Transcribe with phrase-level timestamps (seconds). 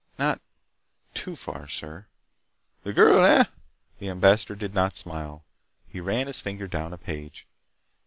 [0.17, 0.41] "Not
[1.13, 2.07] too far, sir—"
[2.81, 3.43] "The girl, eh?"
[3.99, 5.43] The ambassador did not smile.
[5.87, 7.45] He ran his finger down a page.